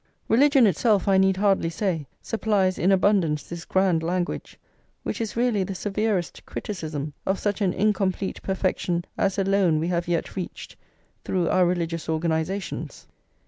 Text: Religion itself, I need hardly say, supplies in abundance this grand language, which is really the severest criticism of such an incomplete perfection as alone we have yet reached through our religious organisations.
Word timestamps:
Religion 0.27 0.65
itself, 0.65 1.07
I 1.07 1.19
need 1.19 1.37
hardly 1.37 1.69
say, 1.69 2.07
supplies 2.23 2.79
in 2.79 2.91
abundance 2.91 3.43
this 3.43 3.65
grand 3.65 4.01
language, 4.01 4.57
which 5.03 5.21
is 5.21 5.35
really 5.37 5.63
the 5.63 5.75
severest 5.75 6.43
criticism 6.47 7.13
of 7.23 7.37
such 7.37 7.61
an 7.61 7.71
incomplete 7.71 8.41
perfection 8.41 9.05
as 9.15 9.37
alone 9.37 9.79
we 9.79 9.89
have 9.89 10.07
yet 10.07 10.35
reached 10.35 10.75
through 11.23 11.49
our 11.49 11.67
religious 11.67 12.09
organisations. 12.09 13.05